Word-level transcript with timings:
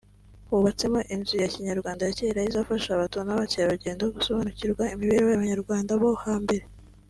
Hubatsemo 0.49 0.99
inzu 1.15 1.35
ya 1.43 1.51
Kinyarwanda 1.53 2.01
ya 2.05 2.15
kera 2.19 2.47
izafasha 2.49 2.89
abato 2.91 3.17
n’abakerarugendo 3.23 4.03
gusobanukirwa 4.15 4.83
imibereho 4.93 5.29
y’abanyarwanda 5.31 5.91
bo 6.01 6.11
ha 6.25 6.35
mbere 6.45 6.65